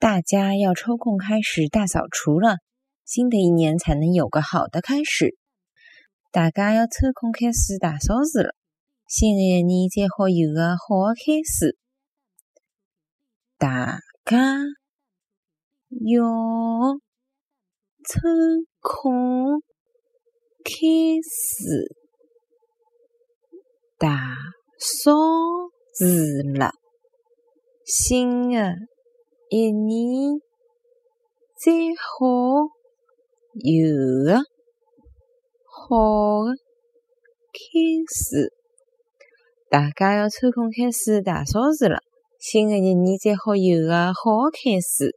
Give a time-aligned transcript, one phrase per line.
[0.00, 2.56] 大家要抽空开始大扫除了，
[3.04, 5.36] 新的一年才能有个好的开始。
[6.32, 8.54] 大家要抽空开始大扫除了，
[9.06, 11.76] 新的一年才好有个好的开始。
[13.58, 14.62] 大家
[15.90, 16.98] 要
[18.08, 18.20] 抽
[18.80, 19.60] 空
[20.64, 20.72] 开
[21.22, 21.94] 始
[23.98, 24.34] 大
[24.78, 25.12] 扫
[25.94, 26.06] 除
[26.58, 26.72] 了，
[27.84, 28.76] 新的。
[29.52, 30.40] 一年
[31.58, 32.70] 最好
[33.54, 34.36] 有个
[35.66, 36.54] 好的
[37.52, 37.58] 开
[38.06, 38.52] 始，
[39.68, 41.98] 大家要抽空开始大扫除了。
[42.38, 45.16] 新的一年再好有个好开始。